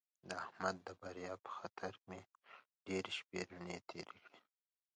د 0.27 0.29
احمد 0.45 0.75
د 0.87 0.89
بریا 1.01 1.33
په 1.45 1.49
خطر 1.57 1.93
مې 2.07 2.21
ډېرې 2.85 3.11
شپې 3.17 3.39
رڼې 3.49 3.77
تېرې 3.89 4.19
کړې. 4.25 4.41